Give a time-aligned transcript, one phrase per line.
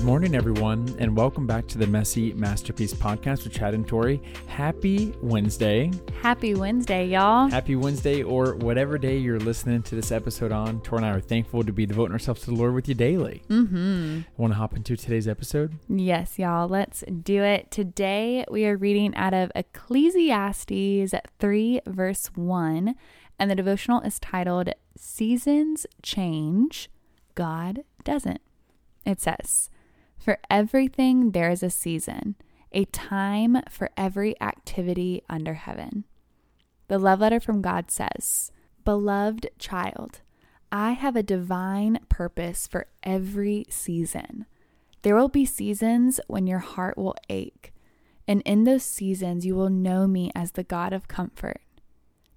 [0.00, 4.22] Good morning, everyone, and welcome back to the Messy Masterpiece podcast with Chad and Tori.
[4.46, 5.90] Happy Wednesday.
[6.22, 7.50] Happy Wednesday, y'all.
[7.50, 10.80] Happy Wednesday, or whatever day you're listening to this episode on.
[10.80, 13.42] Tori and I are thankful to be devoting ourselves to the Lord with you daily.
[13.50, 14.20] Mm-hmm.
[14.38, 15.74] Want to hop into today's episode?
[15.86, 16.66] Yes, y'all.
[16.66, 17.70] Let's do it.
[17.70, 22.94] Today we are reading out of Ecclesiastes 3, verse 1,
[23.38, 26.88] and the devotional is titled Seasons Change,
[27.34, 28.40] God Doesn't.
[29.04, 29.68] It says,
[30.20, 32.36] For everything there is a season,
[32.72, 36.04] a time for every activity under heaven.
[36.88, 38.52] The love letter from God says,
[38.84, 40.20] Beloved child,
[40.70, 44.44] I have a divine purpose for every season.
[45.00, 47.72] There will be seasons when your heart will ache,
[48.28, 51.62] and in those seasons you will know me as the God of comfort.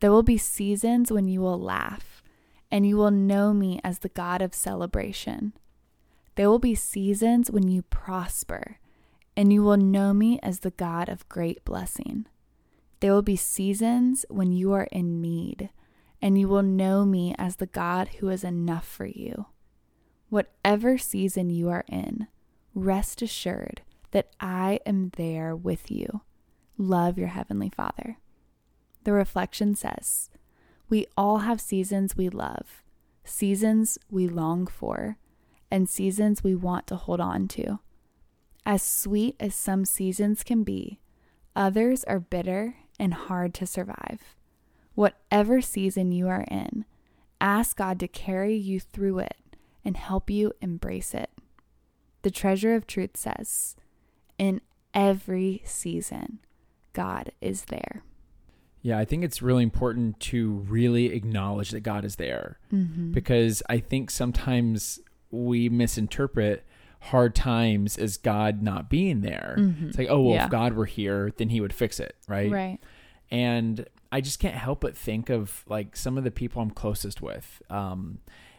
[0.00, 2.24] There will be seasons when you will laugh,
[2.72, 5.52] and you will know me as the God of celebration.
[6.38, 8.78] There will be seasons when you prosper,
[9.36, 12.26] and you will know me as the God of great blessing.
[13.00, 15.70] There will be seasons when you are in need,
[16.22, 19.46] and you will know me as the God who is enough for you.
[20.28, 22.28] Whatever season you are in,
[22.72, 26.20] rest assured that I am there with you.
[26.76, 28.18] Love your Heavenly Father.
[29.02, 30.30] The reflection says,
[30.88, 32.84] We all have seasons we love,
[33.24, 35.18] seasons we long for
[35.70, 37.80] and seasons we want to hold on to.
[38.64, 41.00] As sweet as some seasons can be,
[41.56, 44.36] others are bitter and hard to survive.
[44.94, 46.84] Whatever season you are in,
[47.40, 49.36] ask God to carry you through it
[49.84, 51.30] and help you embrace it.
[52.22, 53.76] The treasure of truth says,
[54.38, 54.60] in
[54.92, 56.40] every season,
[56.92, 58.02] God is there.
[58.82, 63.12] Yeah, I think it's really important to really acknowledge that God is there mm-hmm.
[63.12, 65.00] because I think sometimes
[65.30, 66.64] we misinterpret
[67.00, 69.56] hard times as God not being there.
[69.58, 69.88] Mm-hmm.
[69.88, 70.44] It's like, oh, well, yeah.
[70.44, 72.50] if God were here, then he would fix it, right?
[72.50, 72.78] Right.
[73.30, 77.20] And I just can't help but think of like some of the people I'm closest
[77.20, 77.62] with.
[77.70, 78.18] Um,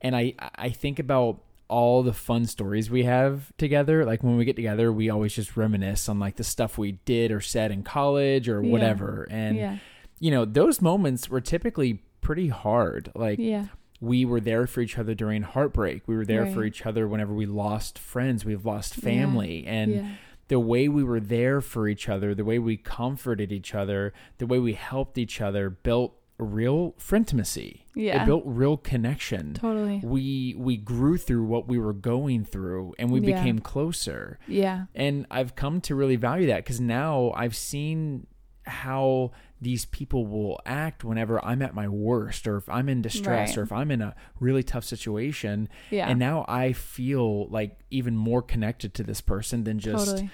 [0.00, 4.04] and I, I think about all the fun stories we have together.
[4.04, 7.32] Like when we get together, we always just reminisce on like the stuff we did
[7.32, 9.26] or said in college or whatever.
[9.28, 9.36] Yeah.
[9.36, 9.76] And, yeah.
[10.18, 13.10] you know, those moments were typically pretty hard.
[13.14, 13.66] Like, yeah
[14.00, 16.02] we were there for each other during heartbreak.
[16.06, 16.54] We were there right.
[16.54, 19.64] for each other whenever we lost friends, we've lost family.
[19.64, 19.72] Yeah.
[19.72, 20.08] And yeah.
[20.48, 24.46] the way we were there for each other, the way we comforted each other, the
[24.46, 27.84] way we helped each other built real intimacy.
[27.94, 28.22] Yeah.
[28.22, 29.54] It built real connection.
[29.54, 30.00] Totally.
[30.02, 33.36] We we grew through what we were going through and we yeah.
[33.36, 34.38] became closer.
[34.48, 34.86] Yeah.
[34.94, 38.26] And I've come to really value that cuz now I've seen
[38.64, 43.50] how these people will act whenever I'm at my worst or if I'm in distress
[43.50, 43.58] right.
[43.58, 45.68] or if I'm in a really tough situation.
[45.90, 46.08] Yeah.
[46.08, 50.30] And now I feel like even more connected to this person than just totally.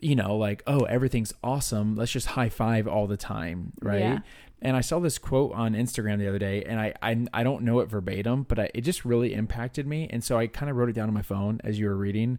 [0.00, 1.96] you know, like, oh, everything's awesome.
[1.96, 4.00] Let's just high five all the time, right?
[4.00, 4.18] Yeah.
[4.62, 7.62] And I saw this quote on Instagram the other day, and I I, I don't
[7.62, 10.76] know it verbatim, but I, it just really impacted me, and so I kind of
[10.76, 12.38] wrote it down on my phone as you were reading,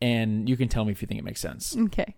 [0.00, 1.76] and you can tell me if you think it makes sense.
[1.76, 2.16] Okay.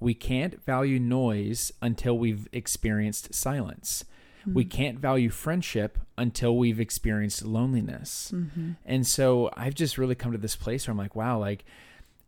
[0.00, 4.04] We can't value noise until we've experienced silence.
[4.42, 4.54] Mm-hmm.
[4.54, 8.30] We can't value friendship until we've experienced loneliness.
[8.34, 8.72] Mm-hmm.
[8.84, 11.64] And so I've just really come to this place where I'm like, wow, like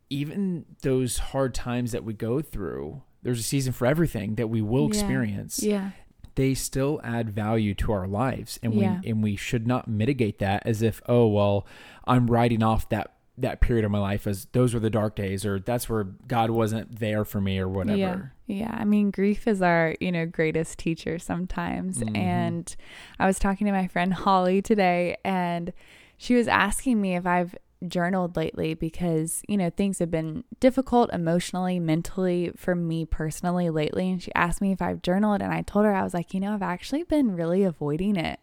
[0.08, 4.62] even those hard times that we go through, there's a season for everything that we
[4.62, 4.88] will yeah.
[4.88, 5.62] experience.
[5.62, 5.90] Yeah.
[6.36, 10.62] They still add value to our lives and we and we should not mitigate that
[10.66, 11.66] as if, oh well,
[12.06, 15.44] I'm writing off that that period of my life as those were the dark days
[15.44, 17.96] or that's where God wasn't there for me or whatever.
[17.98, 18.22] Yeah.
[18.46, 18.76] Yeah.
[18.78, 21.98] I mean, grief is our, you know, greatest teacher sometimes.
[21.98, 22.16] Mm-hmm.
[22.16, 22.76] And
[23.18, 25.72] I was talking to my friend Holly today and
[26.16, 27.54] she was asking me if I've
[27.86, 34.10] journaled lately because, you know, things have been difficult emotionally, mentally for me personally lately.
[34.10, 36.40] And she asked me if I've journaled and I told her I was like, you
[36.40, 38.40] know, I've actually been really avoiding it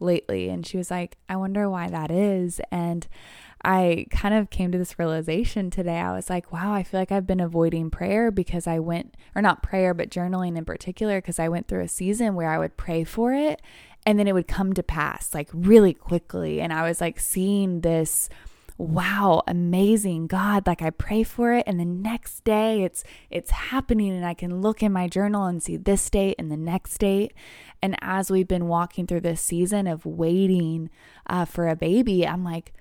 [0.00, 0.48] lately.
[0.48, 2.60] And she was like, I wonder why that is.
[2.70, 3.06] And
[3.64, 5.98] I kind of came to this realization today.
[5.98, 9.42] I was like, wow, I feel like I've been avoiding prayer because I went, or
[9.42, 12.76] not prayer, but journaling in particular, because I went through a season where I would
[12.76, 13.62] pray for it
[14.06, 16.60] and then it would come to pass like really quickly.
[16.60, 18.28] And I was like seeing this
[18.76, 24.10] wow amazing god like i pray for it and the next day it's it's happening
[24.10, 27.32] and i can look in my journal and see this date and the next date
[27.80, 30.90] and as we've been walking through this season of waiting
[31.28, 32.72] uh, for a baby i'm like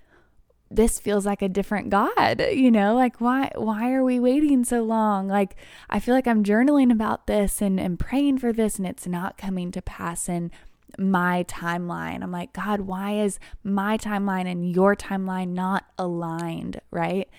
[0.75, 4.83] this feels like a different God, you know, like why why are we waiting so
[4.83, 5.27] long?
[5.27, 5.55] Like
[5.89, 9.37] I feel like I'm journaling about this and, and praying for this and it's not
[9.37, 10.27] coming to pass.
[10.27, 10.51] And
[10.97, 12.21] my timeline.
[12.21, 16.81] I'm like, God, why is my timeline and your timeline not aligned?
[16.91, 17.29] Right.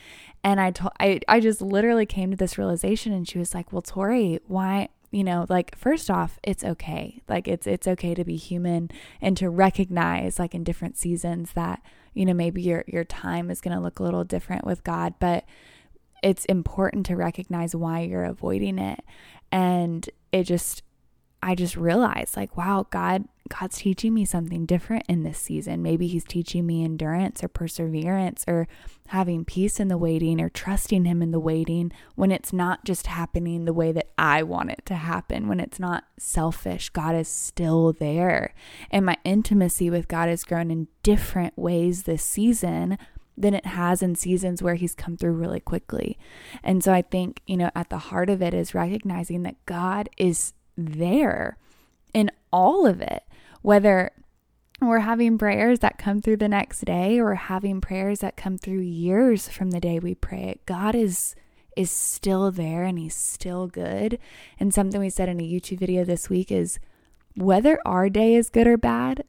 [0.42, 3.72] And I told, I, I just literally came to this realization and she was like,
[3.72, 7.22] well, Tori, why, you know, like first off, it's okay.
[7.28, 8.90] Like it's, it's okay to be human
[9.20, 11.82] and to recognize like in different seasons that,
[12.14, 15.14] you know, maybe your, your time is going to look a little different with God,
[15.20, 15.44] but
[16.22, 19.04] it's important to recognize why you're avoiding it.
[19.52, 20.82] And it just,
[21.44, 25.82] I just realized like, wow, God, God's teaching me something different in this season.
[25.82, 28.66] Maybe He's teaching me endurance or perseverance or
[29.08, 33.08] having peace in the waiting or trusting Him in the waiting when it's not just
[33.08, 36.88] happening the way that I want it to happen, when it's not selfish.
[36.88, 38.54] God is still there.
[38.90, 42.96] And my intimacy with God has grown in different ways this season
[43.36, 46.16] than it has in seasons where he's come through really quickly.
[46.62, 50.08] And so I think, you know, at the heart of it is recognizing that God
[50.16, 51.56] is there
[52.12, 53.24] in all of it,
[53.62, 54.10] whether
[54.80, 58.80] we're having prayers that come through the next day or having prayers that come through
[58.80, 60.66] years from the day we pray it.
[60.66, 61.34] God is
[61.76, 64.18] is still there and he's still good.
[64.60, 66.78] And something we said in a YouTube video this week is
[67.36, 69.24] whether our day is good or bad,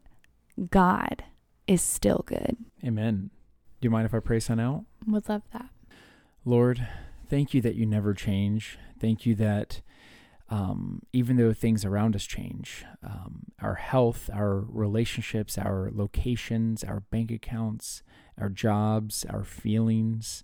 [0.69, 1.23] God
[1.65, 2.55] is still good.
[2.83, 3.31] Amen.
[3.81, 4.85] Do you mind if I pray son out?
[5.07, 5.69] Would love that.
[6.43, 6.87] Lord,
[7.27, 8.77] thank you that you never change.
[8.99, 9.81] Thank you that
[10.49, 16.99] um, even though things around us change, um, our health, our relationships, our locations, our
[16.99, 18.03] bank accounts,
[18.39, 20.43] our jobs, our feelings,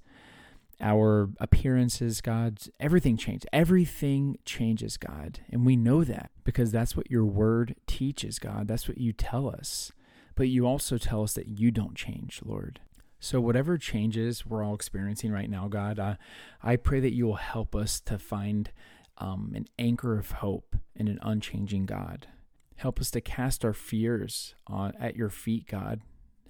[0.79, 3.45] our appearances, God, everything changes.
[3.53, 5.41] Everything changes, God.
[5.51, 8.67] And we know that because that's what your word teaches, God.
[8.67, 9.91] That's what you tell us.
[10.33, 12.79] But you also tell us that you don't change, Lord.
[13.19, 16.17] So, whatever changes we're all experiencing right now, God,
[16.63, 18.71] I pray that you will help us to find
[19.17, 22.27] um, an anchor of hope in an unchanging God.
[22.75, 26.01] Help us to cast our fears on, at your feet, God.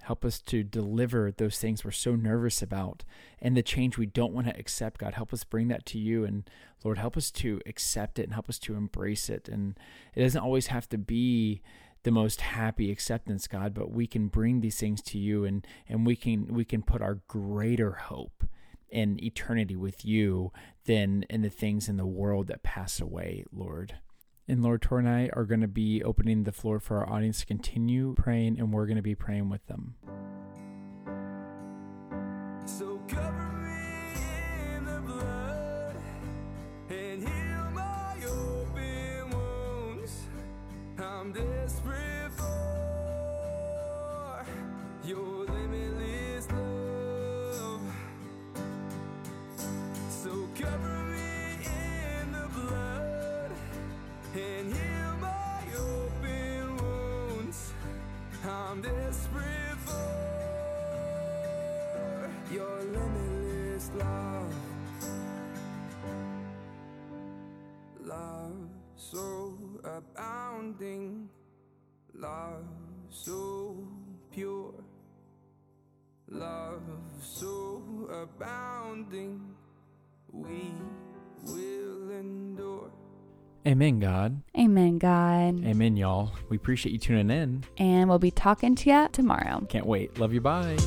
[0.02, 3.04] Help us to deliver those things we're so nervous about
[3.40, 5.14] and the change we don't want to accept, God.
[5.14, 6.24] Help us bring that to you.
[6.24, 6.48] And
[6.82, 9.48] Lord, help us to accept it and help us to embrace it.
[9.48, 9.78] And
[10.14, 11.62] it doesn't always have to be
[12.02, 16.06] the most happy acceptance god but we can bring these things to you and and
[16.06, 18.44] we can we can put our greater hope
[18.92, 20.52] in eternity with you
[20.84, 23.94] than in the things in the world that pass away, Lord.
[24.46, 27.40] And Lord, Tor and I are going to be opening the floor for our audience
[27.40, 29.94] to continue praying, and we're going to be praying with them.
[32.66, 33.00] So
[41.32, 42.11] desperate
[69.12, 71.28] so abounding,
[72.14, 72.64] love
[73.10, 73.76] so
[74.32, 74.72] pure,
[76.30, 76.82] love
[77.20, 79.40] so abounding,
[80.32, 80.72] we
[81.44, 82.90] will endure.
[83.66, 84.42] Amen, God.
[84.58, 85.64] Amen, God.
[85.64, 86.32] Amen, y'all.
[86.48, 87.64] We appreciate you tuning in.
[87.76, 89.64] And we'll be talking to you tomorrow.
[89.68, 90.18] Can't wait.
[90.18, 90.40] Love you.
[90.40, 90.78] Bye.